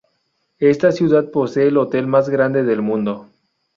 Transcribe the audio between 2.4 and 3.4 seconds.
del mundo.